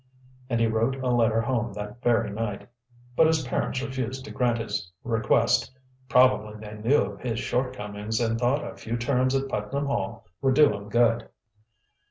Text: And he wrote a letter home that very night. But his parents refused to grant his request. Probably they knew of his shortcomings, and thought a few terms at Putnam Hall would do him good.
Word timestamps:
And 0.49 0.59
he 0.59 0.65
wrote 0.65 0.95
a 0.95 1.09
letter 1.11 1.41
home 1.41 1.73
that 1.73 2.01
very 2.01 2.31
night. 2.31 2.67
But 3.15 3.27
his 3.27 3.43
parents 3.43 3.83
refused 3.83 4.25
to 4.25 4.31
grant 4.31 4.57
his 4.57 4.91
request. 5.03 5.71
Probably 6.09 6.59
they 6.59 6.73
knew 6.73 7.01
of 7.03 7.19
his 7.21 7.39
shortcomings, 7.39 8.19
and 8.19 8.39
thought 8.39 8.65
a 8.65 8.75
few 8.77 8.97
terms 8.97 9.35
at 9.35 9.47
Putnam 9.47 9.85
Hall 9.85 10.25
would 10.41 10.55
do 10.55 10.73
him 10.73 10.89
good. 10.89 11.29